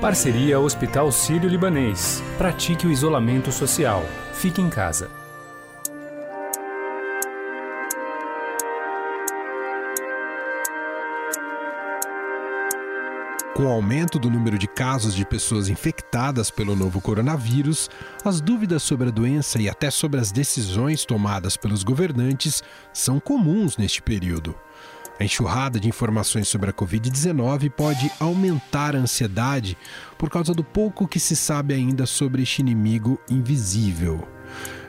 [0.00, 2.22] Parceria Hospital Sírio-Libanês.
[2.36, 4.04] Pratique o isolamento social.
[4.34, 5.10] Fique em casa.
[13.54, 17.88] Com o aumento do número de casos de pessoas infectadas pelo novo coronavírus,
[18.22, 23.78] as dúvidas sobre a doença e até sobre as decisões tomadas pelos governantes são comuns
[23.78, 24.54] neste período.
[25.18, 29.76] A enxurrada de informações sobre a Covid-19 pode aumentar a ansiedade
[30.18, 34.28] por causa do pouco que se sabe ainda sobre este inimigo invisível.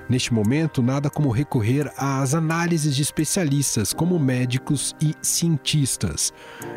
[0.09, 6.33] Neste momento, nada como recorrer às análises de especialistas, como médicos e cientistas.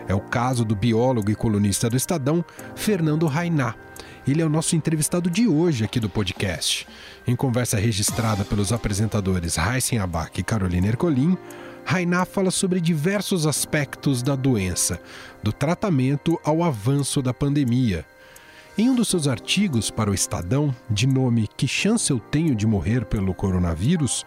[0.08, 3.74] É o caso do biólogo e colunista do Estadão, Fernando Rainá.
[4.26, 6.86] Ele é o nosso entrevistado de hoje aqui do podcast.
[7.26, 11.38] Em conversa registrada pelos apresentadores Raíssen Abac e Carolina Ercolim,
[11.84, 15.00] Rainá fala sobre diversos aspectos da doença,
[15.42, 18.04] do tratamento ao avanço da pandemia.
[18.78, 22.66] Em um dos seus artigos para o Estadão, de nome Que Chance Eu Tenho de
[22.66, 24.24] Morrer pelo Coronavírus,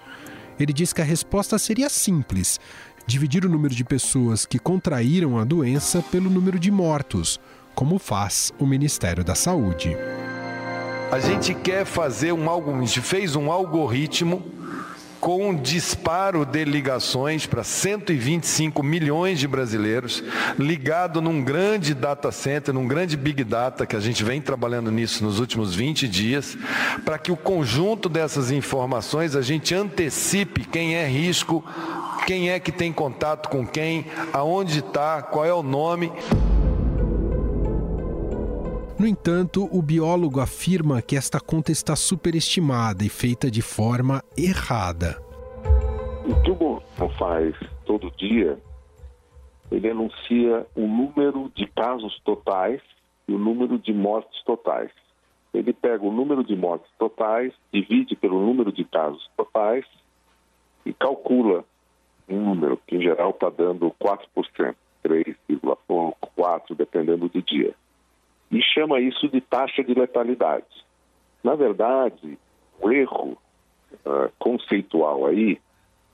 [0.60, 2.60] ele diz que a resposta seria simples:
[3.08, 7.40] dividir o número de pessoas que contraíram a doença pelo número de mortos,
[7.74, 9.96] como faz o Ministério da Saúde.
[11.12, 14.44] A gente quer fazer um algo, a gente fez um algoritmo
[15.24, 20.22] com um disparo de ligações para 125 milhões de brasileiros,
[20.60, 25.24] ligado num grande data center, num grande big data, que a gente vem trabalhando nisso
[25.24, 26.58] nos últimos 20 dias,
[27.06, 31.64] para que o conjunto dessas informações a gente antecipe quem é risco,
[32.28, 36.12] quem é que tem contato com quem, aonde está, qual é o nome.
[39.04, 45.22] No entanto, o biólogo afirma que esta conta está superestimada e feita de forma errada.
[46.26, 47.54] O que o governo faz
[47.86, 48.58] todo dia,
[49.70, 52.80] ele anuncia o número de casos totais
[53.28, 54.92] e o número de mortes totais.
[55.54, 59.84] Ele pega o número de mortes totais, divide pelo número de casos totais
[60.86, 61.66] e calcula
[62.30, 67.76] um número, que em geral está dando 4%, 3,4%, dependendo do dia
[68.54, 70.86] e chama isso de taxa de letalidade.
[71.44, 72.38] Na verdade,
[72.80, 73.36] o erro
[74.06, 75.60] uh, conceitual aí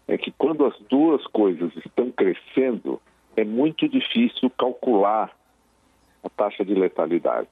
[0.07, 3.01] é que quando as duas coisas estão crescendo,
[3.35, 5.35] é muito difícil calcular
[6.23, 7.49] a taxa de letalidade.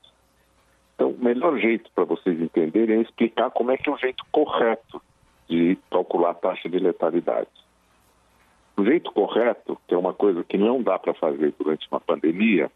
[0.96, 4.24] Então, o melhor jeito para vocês entenderem é explicar como é que é o jeito
[4.32, 5.02] correto
[5.50, 7.50] de calcular a taxa de letalidade.
[8.78, 12.72] O jeito correto, que é uma coisa que não dá para fazer durante uma pandemia,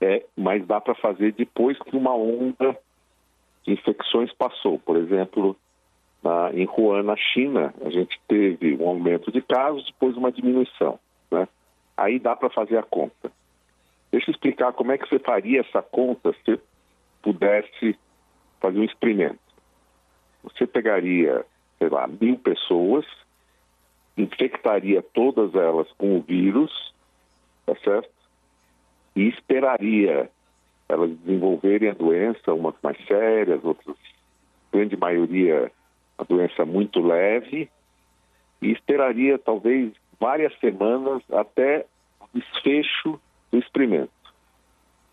[0.00, 2.78] é, mas dá para fazer depois que uma onda
[3.64, 4.78] de infecções passou.
[4.78, 5.56] Por exemplo,
[6.22, 10.98] na, em Wuhan, na China, a gente teve um aumento de casos, depois uma diminuição.
[11.30, 11.48] Né?
[11.96, 13.30] Aí dá para fazer a conta.
[14.10, 16.58] Deixa eu explicar como é que você faria essa conta se
[17.22, 17.98] pudesse
[18.60, 19.38] fazer um experimento.
[20.42, 21.44] Você pegaria,
[21.78, 23.04] sei lá, mil pessoas,
[24.16, 26.94] infectaria todas elas com o vírus,
[27.66, 28.17] tá certo?
[29.18, 30.30] E esperaria
[30.88, 33.96] elas desenvolverem a doença, umas mais sérias, outras,
[34.72, 35.72] grande maioria,
[36.16, 37.68] a doença muito leve,
[38.62, 41.84] e esperaria talvez várias semanas até
[42.20, 43.20] o desfecho
[43.50, 44.12] do experimento.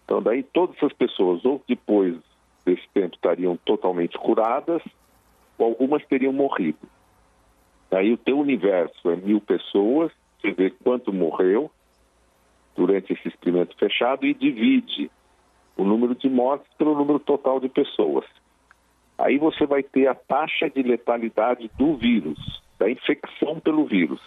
[0.06, 2.16] Então, daí todas essas pessoas, ou depois
[2.64, 4.84] desse tempo, estariam totalmente curadas,
[5.58, 6.88] ou algumas teriam morrido.
[7.90, 11.72] Daí o teu universo é mil pessoas, você vê quanto morreu,
[12.76, 15.10] durante esse experimento fechado e divide
[15.78, 18.26] o número de mortes pelo número total de pessoas.
[19.18, 24.22] Aí você vai ter a taxa de letalidade do vírus, da infecção pelo vírus.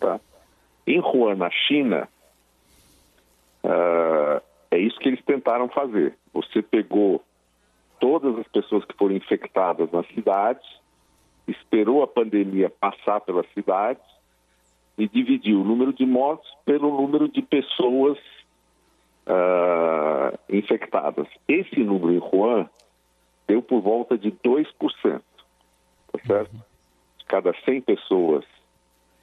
[0.00, 0.18] Tá?
[0.86, 2.08] Em Wuhan, na China,
[3.62, 6.16] uh, é isso que eles tentaram fazer.
[6.32, 7.22] Você pegou
[8.00, 10.66] todas as pessoas que foram infectadas nas cidades,
[11.46, 14.11] esperou a pandemia passar pelas cidades
[15.02, 18.16] e dividiu o número de mortos pelo número de pessoas
[19.26, 21.26] uh, infectadas.
[21.48, 22.70] Esse número em Wuhan
[23.48, 24.70] deu por volta de 2%,
[25.02, 25.20] tá
[26.24, 26.52] certo?
[27.18, 28.44] De cada 100 pessoas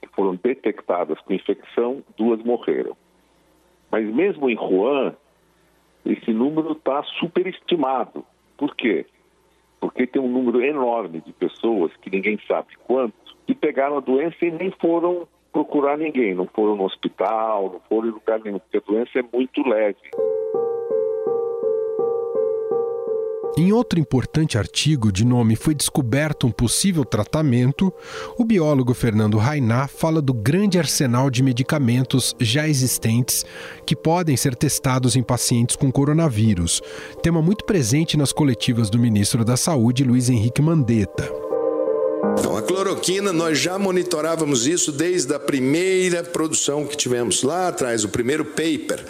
[0.02, 2.94] que foram detectadas com infecção, duas morreram.
[3.90, 5.16] Mas mesmo em Wuhan,
[6.04, 8.22] esse número está superestimado.
[8.58, 9.06] Por quê?
[9.80, 13.14] Porque tem um número enorme de pessoas, que ninguém sabe quanto,
[13.46, 18.08] que pegaram a doença e nem foram procurar ninguém, não foram no hospital, não foram
[18.08, 19.98] em lugar nenhum, porque a doença é muito leve.
[23.56, 27.92] Em outro importante artigo de nome Foi descoberto um possível tratamento,
[28.38, 33.44] o biólogo Fernando Rainá fala do grande arsenal de medicamentos já existentes
[33.84, 36.80] que podem ser testados em pacientes com coronavírus,
[37.22, 41.49] tema muito presente nas coletivas do ministro da Saúde, Luiz Henrique Mandetta.
[42.38, 48.04] Então, a cloroquina, nós já monitorávamos isso desde a primeira produção que tivemos lá atrás,
[48.04, 49.04] o primeiro paper,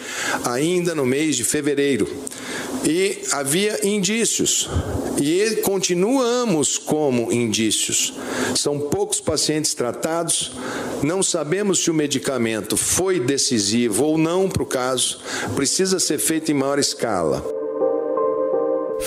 [0.45, 2.09] ainda no mês de fevereiro.
[2.85, 4.69] E havia indícios.
[5.21, 8.15] E continuamos como indícios.
[8.55, 10.53] São poucos pacientes tratados,
[11.03, 15.19] não sabemos se o medicamento foi decisivo ou não para o caso,
[15.55, 17.60] precisa ser feito em maior escala.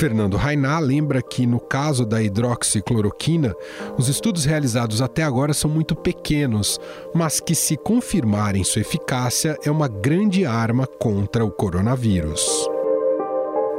[0.04, 3.56] Fernando Rainá lembra que, no caso da hidroxicloroquina,
[3.98, 6.78] os estudos realizados até agora são muito pequenos,
[7.16, 12.68] mas que, se confirmarem sua eficácia, é uma grande arma contra o coronavírus.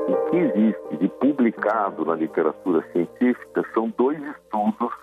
[0.09, 4.95] O que existe de publicado na literatura científica são dois estudos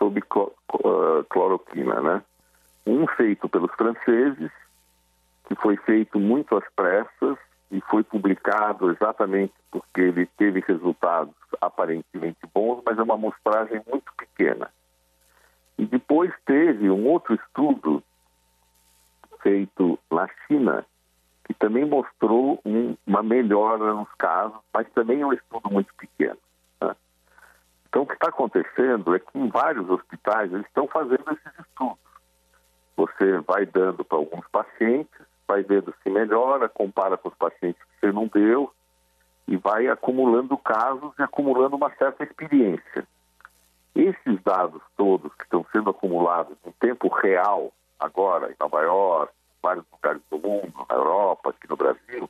[0.00, 2.22] sobre uh, cloroquina, né?
[2.84, 4.50] Um feito pelos franceses,
[5.46, 7.38] que foi feito muito às pressas,
[7.70, 14.12] e foi publicado exatamente porque ele teve resultados aparentemente bons, mas é uma amostragem muito
[14.16, 14.70] pequena.
[15.76, 18.02] E depois teve um outro estudo
[19.42, 20.86] feito na China,
[21.44, 26.38] que também mostrou um, uma melhora nos casos, mas também é um estudo muito pequeno.
[26.80, 26.94] Né?
[27.88, 31.98] Então, o que está acontecendo é que em vários hospitais eles estão fazendo esses estudos.
[32.96, 38.00] Você vai dando para alguns pacientes, vai vendo se melhora, compara com os pacientes que
[38.00, 38.72] você não deu
[39.46, 43.06] e vai acumulando casos e acumulando uma certa experiência.
[43.94, 49.62] Esses dados todos que estão sendo acumulados em tempo real, agora em Nova York, em
[49.62, 52.28] vários lugares do mundo, na Europa, aqui no Brasil,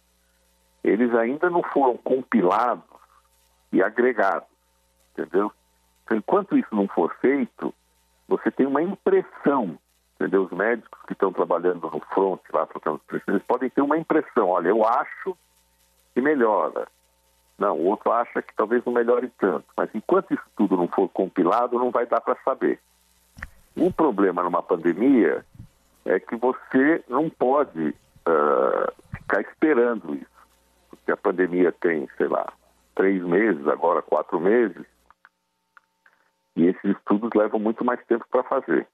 [0.82, 2.84] eles ainda não foram compilados
[3.72, 4.48] e agregados,
[5.12, 5.50] entendeu?
[6.04, 7.72] Então, enquanto isso não for feito,
[8.28, 9.78] você tem uma impressão
[10.24, 10.44] entendeu?
[10.44, 14.68] Os médicos que estão trabalhando no front, lá trocando eles podem ter uma impressão, olha,
[14.68, 15.36] eu acho
[16.14, 16.88] que melhora.
[17.58, 19.66] Não, o outro acha que talvez não melhore tanto.
[19.76, 22.80] Mas enquanto isso tudo não for compilado, não vai dar para saber.
[23.76, 25.44] O problema numa pandemia
[26.04, 30.26] é que você não pode uh, ficar esperando isso.
[30.90, 32.50] Porque a pandemia tem, sei lá,
[32.94, 34.84] três meses, agora quatro meses,
[36.56, 38.86] e esses estudos levam muito mais tempo para fazer.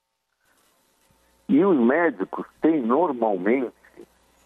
[1.50, 3.74] E os médicos têm normalmente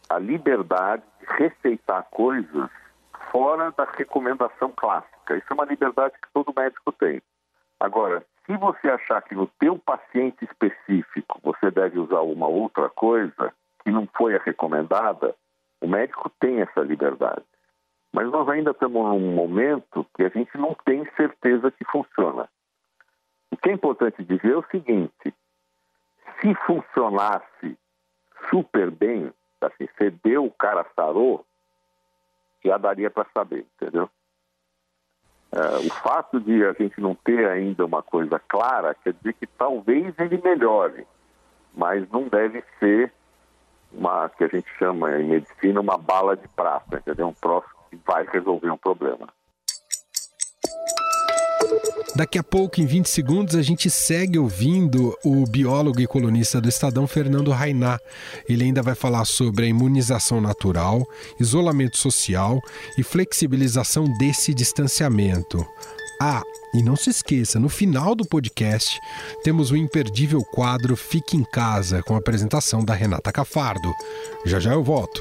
[0.09, 2.71] a liberdade de receitar coisas
[3.31, 5.37] fora da recomendação clássica.
[5.37, 7.21] Isso é uma liberdade que todo médico tem.
[7.79, 13.53] Agora, se você achar que no teu paciente específico você deve usar uma outra coisa
[13.83, 15.35] que não foi a recomendada,
[15.83, 17.45] o médico tem essa liberdade.
[18.15, 22.49] Mas nós ainda estamos num momento que a gente não tem certeza que funciona.
[23.51, 25.35] O que é importante dizer é o seguinte:
[26.41, 27.77] se funcionasse
[28.51, 31.45] super bem, assim, você deu, o cara sarou,
[32.65, 34.09] já daria para saber, entendeu?
[35.53, 39.47] É, o fato de a gente não ter ainda uma coisa clara quer dizer que
[39.47, 41.07] talvez ele melhore,
[41.75, 43.13] mas não deve ser
[43.93, 47.29] uma que a gente chama em medicina uma bala de prata, entendeu?
[47.29, 49.29] Um próximo que vai resolver um problema.
[52.17, 56.69] Daqui a pouco, em 20 segundos, a gente segue ouvindo o biólogo e colunista do
[56.69, 57.99] Estadão, Fernando Rainá.
[58.49, 61.05] Ele ainda vai falar sobre a imunização natural,
[61.41, 62.61] isolamento social
[62.97, 65.67] e flexibilização desse distanciamento.
[66.21, 69.01] Ah, e não se esqueça, no final do podcast
[69.43, 73.93] temos o imperdível quadro Fique em Casa, com a apresentação da Renata Cafardo.
[74.47, 75.21] Já já eu volto.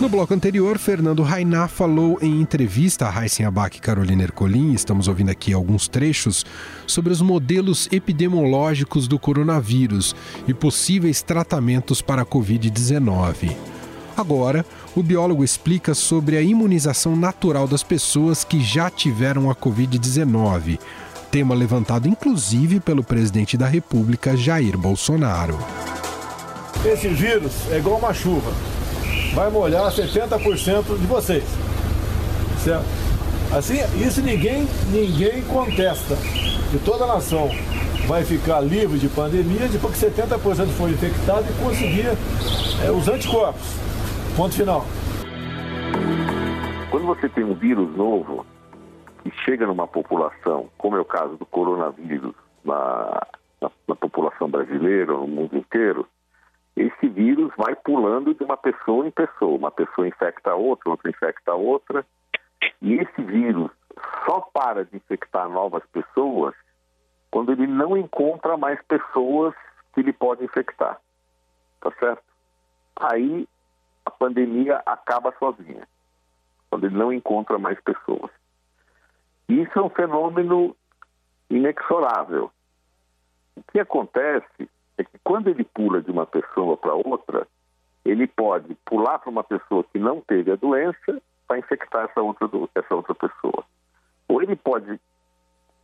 [0.00, 5.08] No bloco anterior, Fernando Rainá falou em entrevista a Heisen Abac e Carolina Ercolim, estamos
[5.08, 6.46] ouvindo aqui alguns trechos,
[6.86, 10.16] sobre os modelos epidemiológicos do coronavírus
[10.48, 13.54] e possíveis tratamentos para a Covid-19.
[14.16, 14.64] Agora,
[14.96, 20.80] o biólogo explica sobre a imunização natural das pessoas que já tiveram a Covid-19,
[21.30, 25.58] tema levantado inclusive pelo presidente da República, Jair Bolsonaro.
[26.86, 28.50] Esse vírus é igual uma chuva
[29.34, 31.44] vai molhar 70% de vocês.
[32.58, 32.84] Certo?
[33.52, 36.14] Assim, isso ninguém, ninguém contesta.
[36.70, 37.50] De toda a nação
[38.06, 42.06] vai ficar livre de pandemia depois que 70% for infectado e conseguir
[42.84, 43.76] é, os anticorpos.
[44.36, 44.84] Ponto final.
[46.90, 48.46] Quando você tem um vírus novo
[49.22, 52.34] que chega numa população, como é o caso do coronavírus
[52.64, 53.26] na,
[53.60, 56.06] na, na população brasileira, no mundo inteiro,
[56.76, 59.56] esse vírus vai pulando de uma pessoa em pessoa.
[59.56, 62.06] Uma pessoa infecta outra, outra infecta outra.
[62.80, 63.70] E esse vírus
[64.24, 66.54] só para de infectar novas pessoas
[67.30, 69.54] quando ele não encontra mais pessoas
[69.92, 71.00] que ele pode infectar.
[71.80, 72.22] Tá certo?
[72.96, 73.48] Aí
[74.04, 75.86] a pandemia acaba sozinha,
[76.68, 78.30] quando ele não encontra mais pessoas.
[79.48, 80.76] Isso é um fenômeno
[81.48, 82.50] inexorável.
[83.56, 84.68] O que acontece
[85.00, 87.46] é que quando ele pula de uma pessoa para outra,
[88.04, 92.48] ele pode pular para uma pessoa que não teve a doença para infectar essa outra,
[92.74, 93.64] essa outra pessoa.
[94.28, 95.00] Ou ele pode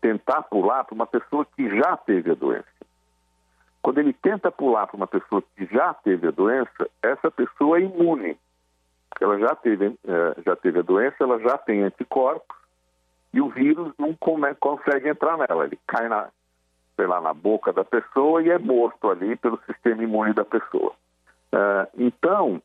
[0.01, 2.67] tentar pular para uma pessoa que já teve a doença.
[3.83, 7.83] Quando ele tenta pular para uma pessoa que já teve a doença, essa pessoa é
[7.83, 8.37] imune.
[9.21, 12.57] Ela já teve, eh, já teve a doença, ela já tem anticorpos
[13.33, 14.15] e o vírus não
[14.59, 15.65] consegue entrar nela.
[15.65, 16.29] Ele cai na,
[16.97, 20.93] sei lá, na boca da pessoa e é morto ali pelo sistema imune da pessoa.
[21.53, 22.63] Uh, então,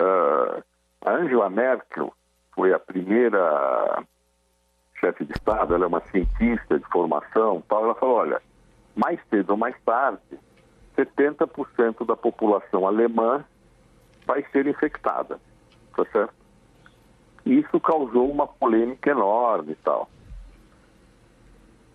[0.00, 0.62] uh,
[1.04, 2.12] a Angela Merkel
[2.54, 4.04] foi a primeira
[5.00, 8.42] chefe de Estado, ela é uma cientista de formação, tal, ela falou, olha,
[8.94, 10.38] mais cedo ou mais tarde,
[10.96, 13.42] 70% da população alemã
[14.26, 15.40] vai ser infectada,
[15.96, 16.34] tá certo?
[17.46, 20.10] Isso causou uma polêmica enorme e tal.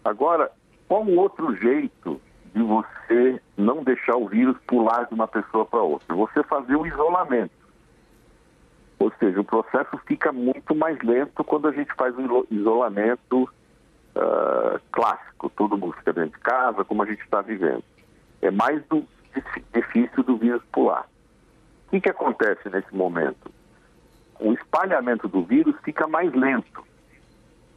[0.03, 0.51] Agora,
[0.87, 2.21] qual o outro jeito
[2.53, 6.15] de você não deixar o vírus pular de uma pessoa para outra?
[6.15, 7.51] Você fazer o isolamento.
[8.99, 14.79] Ou seja, o processo fica muito mais lento quando a gente faz o isolamento uh,
[14.91, 17.83] clássico, todo mundo fica dentro de casa, como a gente está vivendo.
[18.41, 19.05] É mais do,
[19.73, 21.07] difícil do vírus pular.
[21.87, 23.51] O que, que acontece nesse momento?
[24.39, 26.83] O espalhamento do vírus fica mais lento.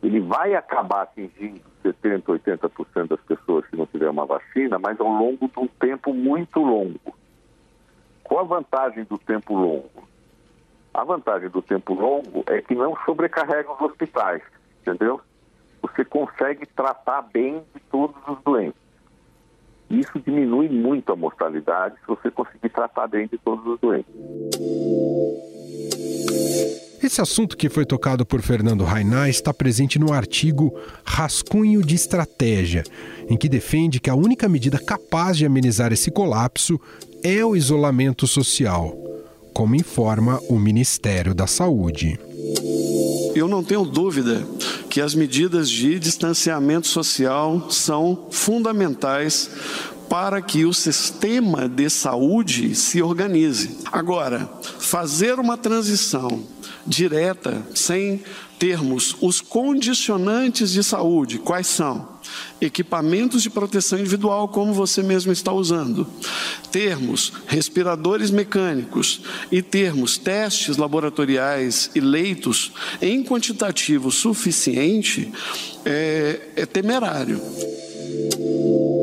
[0.02, 5.09] Ele vai acabar atingindo 70%, 80% das pessoas se não tiver uma vacina, mas ao
[5.09, 7.17] longo de um tempo muito longo.
[8.23, 10.09] Qual a vantagem do tempo longo?
[10.93, 14.43] A vantagem do tempo longo é que não sobrecarrega os hospitais,
[14.81, 15.21] entendeu?
[15.83, 18.81] Você consegue tratar bem de todos os doentes.
[19.90, 24.12] Isso diminui muito a mortalidade se você conseguir tratar bem de todos os doentes.
[27.00, 30.75] Esse assunto que foi tocado por Fernando Rainá está presente no artigo
[31.05, 32.83] Rascunho de Estratégia,
[33.28, 36.78] em que defende que a única medida capaz de amenizar esse colapso
[37.23, 38.97] é o isolamento social,
[39.55, 42.19] como informa o Ministério da Saúde.
[43.33, 44.45] Eu não tenho dúvida
[44.90, 49.50] que as medidas de distanciamento social são fundamentais
[50.09, 53.78] para que o sistema de saúde se organize.
[53.93, 54.50] Agora,
[54.81, 56.43] fazer uma transição
[56.88, 58.23] direta, sem
[58.59, 62.18] termos os condicionantes de saúde, quais são?
[62.61, 66.07] Equipamentos de proteção individual, como você mesmo está usando,
[66.73, 69.21] termos respiradores mecânicos
[69.52, 75.30] e termos testes laboratoriais e leitos em quantitativo suficiente,
[75.85, 77.40] é, é temerário.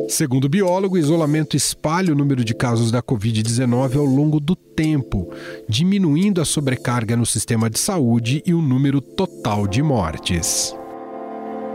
[0.08, 4.56] Segundo o biólogo, o isolamento espalha o número de casos da Covid-19 ao longo do
[4.56, 5.34] tempo,
[5.68, 10.78] diminuindo a sobrecarga no sistema de saúde e o número total de mortes.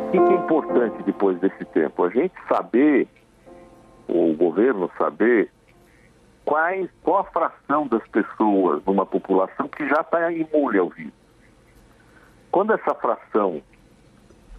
[0.08, 2.04] O que é importante depois desse tempo?
[2.04, 3.08] A gente saber,
[4.08, 5.50] ou o governo saber,
[6.44, 11.12] quais, qual a fração das pessoas numa população que já está imune ao vírus.
[12.50, 13.62] Quando essa fração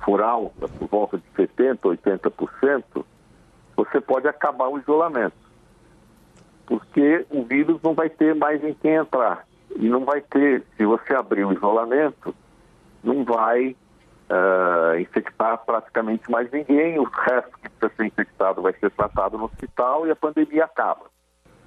[0.04, 3.06] for alta, por volta de 70%, 80%,
[3.76, 5.36] você pode acabar o isolamento.
[6.66, 9.46] Porque o vírus não vai ter mais em quem entrar.
[9.76, 12.36] E não vai ter, se você abrir o isolamento,
[13.04, 13.76] não vai
[14.30, 17.00] uh, infectar praticamente mais ninguém.
[17.00, 21.06] O resto que precisa ser infectado vai ser tratado no hospital e a pandemia acaba.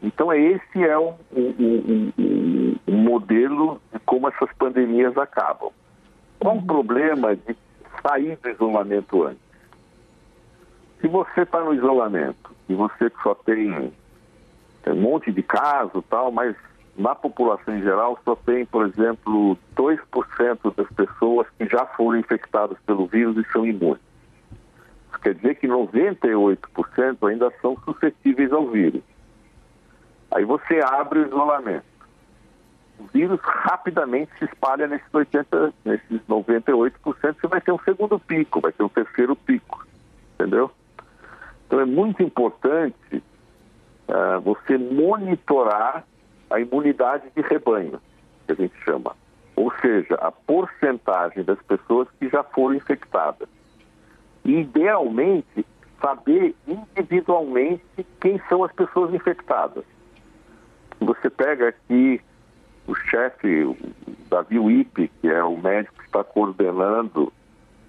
[0.03, 5.71] Então, esse é um, um, um, um modelo de como essas pandemias acabam.
[6.39, 7.57] Qual o problema de
[8.07, 9.43] sair do isolamento antes?
[11.01, 13.93] Se você está no isolamento e você só tem,
[14.83, 16.57] tem um monte de casos tal, mas
[16.97, 22.79] na população em geral só tem, por exemplo, 2% das pessoas que já foram infectadas
[22.87, 24.01] pelo vírus e são imunes.
[25.09, 29.03] Isso quer dizer que 98% ainda são suscetíveis ao vírus.
[30.31, 31.94] Aí você abre o isolamento.
[33.15, 36.93] Vírus rapidamente se espalha nesses, 80, nesses 98%,
[37.41, 39.87] você vai ter um segundo pico, vai ter um terceiro pico.
[40.35, 40.69] Entendeu?
[41.65, 43.23] Então é muito importante
[44.09, 46.05] uh, você monitorar
[46.51, 48.01] a imunidade de rebanho,
[48.47, 49.15] que a gente chama.
[49.55, 53.49] Ou seja, a porcentagem das pessoas que já foram infectadas.
[54.45, 55.65] E, idealmente,
[56.03, 59.85] saber individualmente quem são as pessoas infectadas.
[60.99, 62.21] Você pega aqui
[62.87, 63.77] o chefe,
[64.29, 67.33] Davi Wipe, que é o médico que está coordenando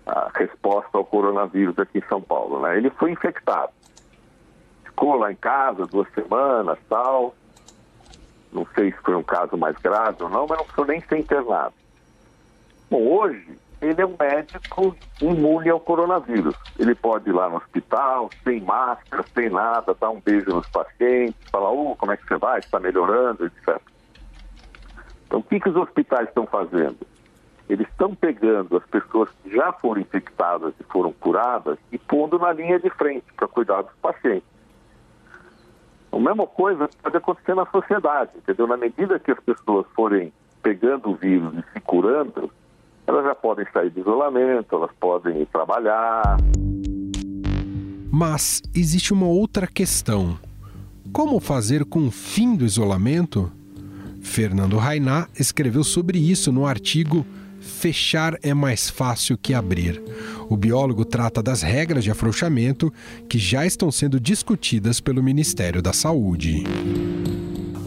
[0.06, 2.62] a resposta ao coronavírus aqui em São Paulo.
[2.62, 2.78] Né?
[2.78, 3.72] Ele foi infectado.
[4.84, 7.36] Ficou lá em casa duas semanas, tal.
[8.54, 11.20] Não sei se foi um caso mais grave ou não, mas não precisou nem ser
[11.20, 11.74] internado.
[12.90, 16.56] Bom, hoje ele é um médico imune ao coronavírus.
[16.80, 21.36] Ele pode ir lá no hospital, sem máscara, sem nada, dar um beijo nos pacientes,
[21.52, 22.60] falar, oh, como é que você vai?
[22.60, 23.82] Está melhorando, etc.
[25.26, 26.98] Então, o que, que os hospitais estão fazendo?
[27.68, 32.54] Eles estão pegando as pessoas que já foram infectadas e foram curadas e pondo na
[32.54, 34.48] linha de frente para cuidar dos pacientes.
[36.12, 38.68] A mesma coisa pode acontecer na sociedade, entendeu?
[38.68, 42.52] Na medida que as pessoas forem pegando o vírus e se curando,
[43.06, 46.38] elas já podem sair de isolamento, elas podem ir trabalhar.
[48.12, 50.40] Mas existe uma outra questão.
[51.12, 53.52] Como fazer com o fim do isolamento?
[54.26, 57.26] Fernando Rainá escreveu sobre isso no artigo
[57.62, 60.02] Fechar é mais fácil que abrir.
[60.50, 62.92] O biólogo trata das regras de afrouxamento
[63.30, 66.64] que já estão sendo discutidas pelo Ministério da Saúde.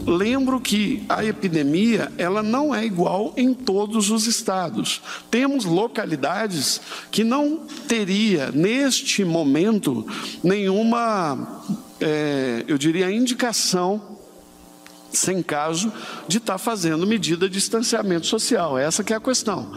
[0.05, 5.01] Lembro que a epidemia ela não é igual em todos os estados.
[5.29, 6.81] Temos localidades
[7.11, 10.05] que não teria neste momento
[10.43, 11.63] nenhuma,
[12.01, 14.18] é, eu diria, indicação
[15.11, 15.91] sem caso
[16.27, 18.77] de estar tá fazendo medida de distanciamento social.
[18.77, 19.71] Essa que é a questão.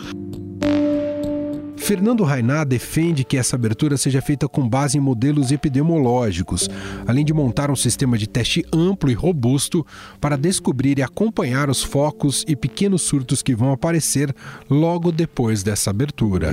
[1.82, 6.68] Fernando Rainá defende que essa abertura seja feita com base em modelos epidemiológicos,
[7.08, 9.84] além de montar um sistema de teste amplo e robusto
[10.20, 14.32] para descobrir e acompanhar os focos e pequenos surtos que vão aparecer
[14.70, 16.52] logo depois dessa abertura.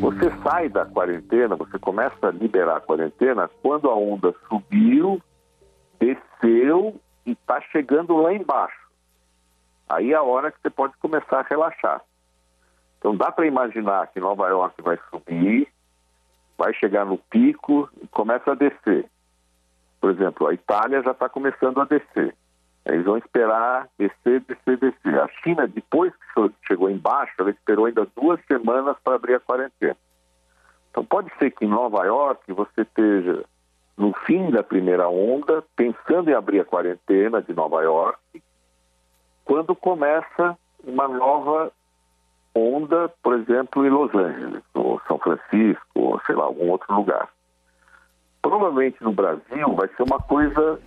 [0.00, 5.22] Você sai da quarentena, você começa a liberar a quarentena quando a onda subiu,
[6.00, 8.80] desceu e está chegando lá embaixo.
[9.88, 12.02] Aí é a hora que você pode começar a relaxar.
[12.98, 15.68] Então dá para imaginar que Nova York vai subir,
[16.56, 19.06] vai chegar no pico e começa a descer.
[20.00, 22.34] Por exemplo, a Itália já está começando a descer.
[22.84, 25.20] Eles vão esperar descer, descer, descer.
[25.20, 29.96] A China, depois que chegou embaixo, ela esperou ainda duas semanas para abrir a quarentena.
[30.90, 33.44] Então pode ser que em Nova York você esteja
[33.96, 38.42] no fim da primeira onda, pensando em abrir a quarentena de Nova York,
[39.44, 41.72] quando começa uma nova
[42.54, 47.28] onda, por exemplo, em Los Angeles, ou São Francisco, ou sei lá, algum outro lugar.
[48.40, 50.80] Provavelmente no Brasil vai ser uma coisa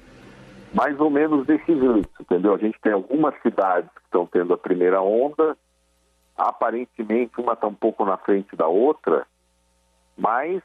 [0.73, 2.53] mais ou menos desse jeito, entendeu?
[2.53, 5.57] A gente tem algumas cidades que estão tendo a primeira onda,
[6.37, 9.25] aparentemente uma está um pouco na frente da outra,
[10.17, 10.61] mas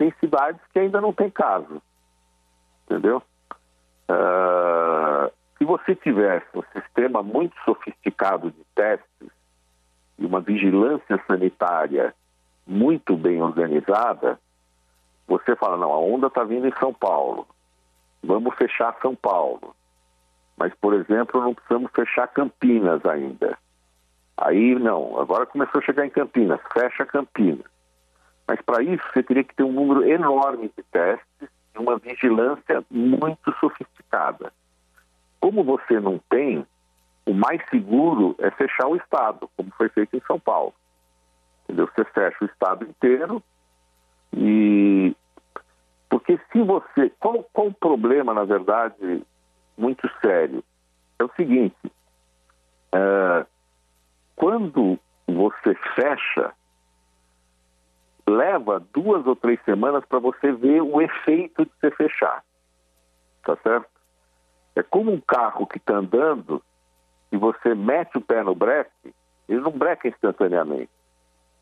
[0.00, 1.82] tem cidades que ainda não tem caso,
[2.86, 3.22] entendeu?
[4.10, 9.28] Uh, se você tivesse um sistema muito sofisticado de testes
[10.18, 12.14] e uma vigilância sanitária
[12.66, 14.40] muito bem organizada,
[15.28, 17.46] você fala, não, a onda está vindo em São Paulo,
[18.24, 19.76] vamos fechar São Paulo.
[20.56, 23.58] Mas, por exemplo, não precisamos fechar Campinas ainda.
[24.34, 27.69] Aí, não, agora começou a chegar em Campinas, fecha Campinas.
[28.50, 32.84] Mas para isso você teria que ter um número enorme de testes e uma vigilância
[32.90, 34.52] muito sofisticada.
[35.38, 36.66] Como você não tem,
[37.24, 40.74] o mais seguro é fechar o Estado, como foi feito em São Paulo.
[41.62, 41.88] Entendeu?
[41.94, 43.40] Você fecha o Estado inteiro
[44.36, 45.14] e.
[46.08, 47.08] Porque se você.
[47.20, 49.22] Qual, qual o problema, na verdade,
[49.78, 50.64] muito sério?
[51.20, 51.76] É o seguinte:
[52.92, 53.46] é...
[54.34, 56.52] quando você fecha,
[58.30, 62.42] leva duas ou três semanas para você ver o efeito de você fechar.
[63.44, 63.88] Tá certo?
[64.74, 66.62] É como um carro que está andando
[67.32, 69.14] e você mete o pé no breque,
[69.48, 70.90] ele não breca instantaneamente.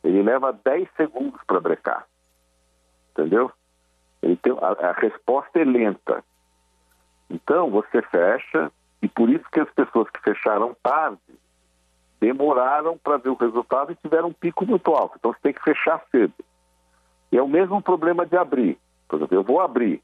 [0.05, 2.07] Ele leva 10 segundos para brecar.
[3.11, 3.51] Entendeu?
[4.21, 6.23] Tem, a, a resposta é lenta.
[7.31, 11.19] Então, você fecha, e por isso que as pessoas que fecharam tarde
[12.21, 15.17] demoraram para ver o resultado e tiveram um pico muito alto.
[15.19, 16.35] Então, você tem que fechar cedo.
[17.31, 18.79] E é o mesmo problema de abrir.
[19.07, 20.03] Por exemplo, eu vou abrir.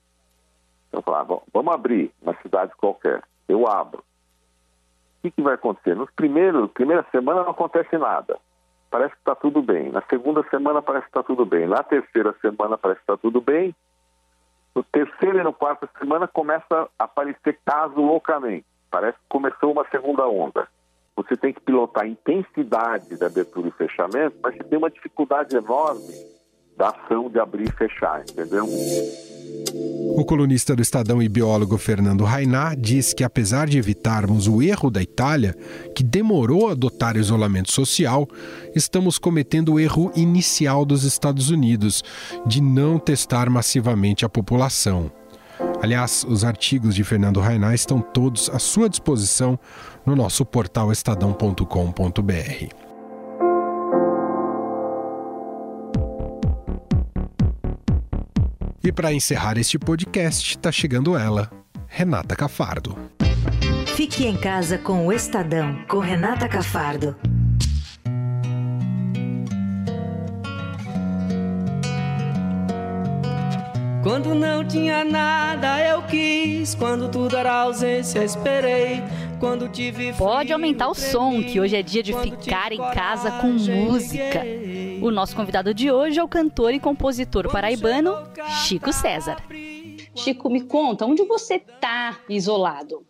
[0.93, 3.23] Eu falo, ah, vamos abrir uma cidade qualquer.
[3.49, 4.01] Eu abro.
[4.01, 5.95] O que, que vai acontecer?
[5.97, 8.39] Nos primeiros, primeira semana não acontece nada.
[8.91, 9.91] Parece que está tudo bem.
[9.91, 11.67] Na segunda semana parece que está tudo bem.
[11.67, 13.75] Na terceira semana parece que está tudo bem.
[14.75, 18.67] No terceiro e no quarto semana começa a aparecer caso loucamente.
[18.91, 20.69] Parece que começou uma segunda onda.
[21.17, 25.57] Você tem que pilotar a intensidade da abertura e fechamento, mas você tem uma dificuldade
[25.57, 26.13] enorme
[26.77, 28.67] da ação de abrir e fechar, entendeu?
[30.17, 34.91] O colunista do Estadão e biólogo Fernando Rainá diz que, apesar de evitarmos o erro
[34.91, 35.57] da Itália,
[35.95, 38.29] que demorou a adotar isolamento social,
[38.75, 42.05] estamos cometendo o erro inicial dos Estados Unidos,
[42.47, 45.11] de não testar massivamente a população.
[45.83, 49.59] Aliás, os artigos de Fernando Rainá estão todos à sua disposição
[50.07, 52.84] no nosso portal estadão.com.br.
[58.87, 61.51] E para encerrar este podcast, está chegando ela,
[61.88, 62.94] Renata Cafardo.
[63.97, 67.16] Fique em casa com o Estadão, com Renata Cafardo.
[74.03, 79.03] Quando não tinha nada eu quis, quando tudo era ausência esperei.
[79.40, 83.49] Quando tive Pode aumentar o som, que hoje é dia de ficar em casa com
[83.49, 84.42] música.
[85.05, 88.14] O nosso convidado de hoje é o cantor e compositor paraibano
[88.64, 89.37] Chico César.
[90.14, 93.07] Chico, me conta, onde você tá isolado?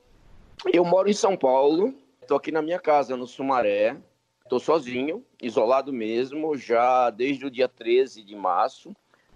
[0.72, 3.96] Eu moro em São Paulo, estou aqui na minha casa, no Sumaré.
[4.42, 8.92] Estou sozinho, isolado mesmo, já desde o dia 13 de março.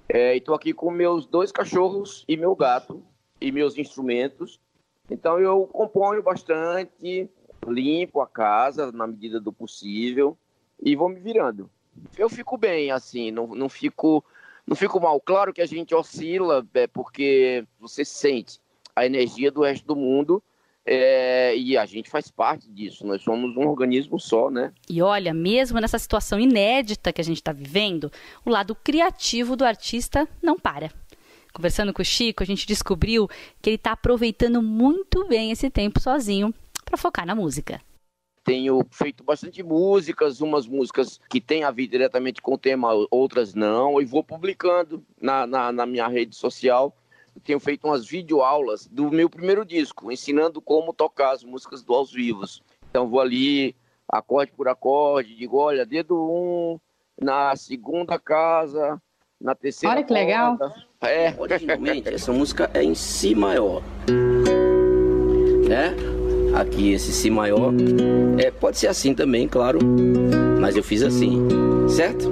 [0.08, 3.04] É, estou aqui com meus dois cachorros e meu gato
[3.40, 4.60] e meus instrumentos.
[5.08, 7.30] Então eu componho bastante,
[7.68, 10.36] limpo a casa na medida do possível
[10.82, 11.70] e vou me virando.
[12.16, 14.24] Eu fico bem, assim, não, não fico
[14.66, 15.18] não fico mal.
[15.20, 18.60] Claro que a gente oscila, é, porque você sente
[18.94, 20.42] a energia do resto do mundo
[20.84, 24.72] é, e a gente faz parte disso, nós somos um organismo só, né?
[24.88, 28.10] E olha, mesmo nessa situação inédita que a gente está vivendo,
[28.44, 30.90] o lado criativo do artista não para.
[31.52, 33.28] Conversando com o Chico, a gente descobriu
[33.60, 37.80] que ele está aproveitando muito bem esse tempo sozinho para focar na música.
[38.44, 43.54] Tenho feito bastante músicas, umas músicas que têm a ver diretamente com o tema, outras
[43.54, 46.94] não, e vou publicando na, na, na minha rede social
[47.40, 52.12] tenho feito umas videoaulas do meu primeiro disco, ensinando como tocar as músicas do aos
[52.12, 52.62] vivos.
[52.90, 53.74] Então vou ali,
[54.08, 56.78] acorde por acorde, digo, olha, dedo um,
[57.20, 59.00] na segunda casa,
[59.40, 60.58] na terceira Olha que legal.
[61.00, 61.34] É.
[61.38, 63.82] Originalmente, essa música é em Si maior.
[65.68, 65.94] Né?
[66.54, 67.72] Aqui, esse Si maior.
[68.38, 69.78] É, pode ser assim também, claro.
[70.60, 71.46] Mas eu fiz assim,
[71.88, 72.28] certo?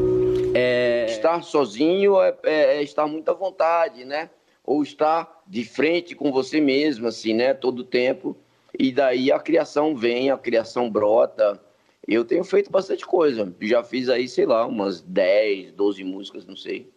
[0.54, 1.06] É...
[1.08, 4.30] Estar sozinho é, é, é estar muito à vontade, né?
[4.66, 8.36] ou estar de frente com você mesmo, assim, né, todo o tempo.
[8.78, 11.62] E daí a criação vem, a criação brota.
[12.06, 13.54] Eu tenho feito bastante coisa.
[13.60, 16.92] Já fiz aí, sei lá, umas 10, 12 músicas, não sei.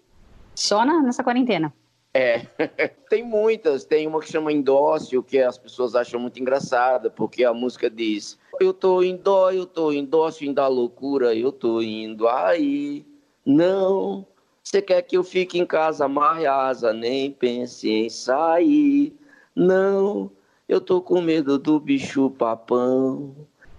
[0.55, 1.73] Só na, nessa quarentena?
[2.13, 2.39] É,
[3.09, 3.83] tem muitas.
[3.83, 8.37] Tem uma que chama Indócio, que as pessoas acham muito engraçada, porque a música diz:
[8.59, 13.05] Eu tô em dó, eu tô em dócio, da loucura, eu tô indo aí.
[13.45, 14.25] Não,
[14.63, 19.15] você quer que eu fique em casa, amarre asa, nem pense em sair.
[19.55, 20.31] Não,
[20.67, 23.35] eu tô com medo do bicho papão.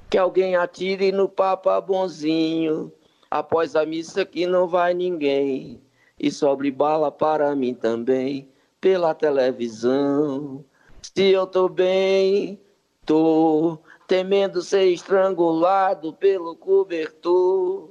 [0.08, 2.92] Que alguém atire no papa bonzinho.
[3.30, 5.80] Após a missa que não vai ninguém.
[6.20, 8.46] E sobre bala para mim também,
[8.78, 10.62] pela televisão.
[11.00, 12.60] Se eu tô bem,
[13.06, 17.90] tô temendo ser estrangulado pelo cobertor.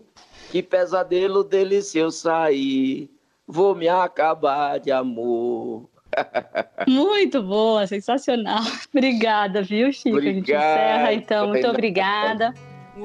[0.52, 3.10] Que pesadelo dele se eu sair,
[3.48, 5.90] vou me acabar de amor.
[6.88, 8.62] Muito boa, sensacional.
[8.94, 10.18] Obrigada, viu, Chico?
[10.18, 10.28] Obrigado.
[10.28, 11.48] A gente encerra, então.
[11.48, 12.54] Muito obrigada.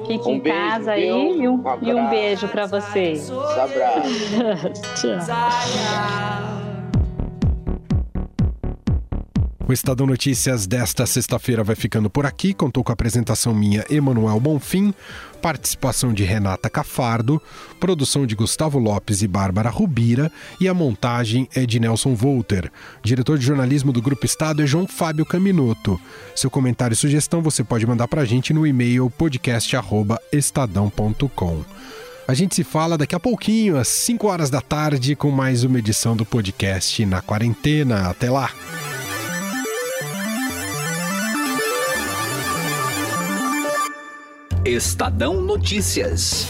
[0.07, 3.13] Fique um em beijo, casa aí e um, um e um beijo para você.
[3.31, 4.83] Um abraço.
[4.95, 6.64] Tchau.
[9.67, 12.53] O Estadão Notícias desta sexta-feira vai ficando por aqui.
[12.53, 14.93] Contou com a apresentação minha, Emanuel Bonfim,
[15.41, 17.41] participação de Renata Cafardo,
[17.79, 22.71] produção de Gustavo Lopes e Bárbara Rubira e a montagem é de Nelson Volter.
[23.03, 25.99] Diretor de jornalismo do Grupo Estado é João Fábio Caminoto.
[26.35, 31.65] Seu comentário e sugestão você pode mandar para a gente no e-mail podcast@estadão.com.
[32.27, 35.79] A gente se fala daqui a pouquinho, às 5 horas da tarde, com mais uma
[35.79, 38.09] edição do podcast Na Quarentena.
[38.09, 38.51] Até lá!
[44.65, 46.47] Estadão Notícias.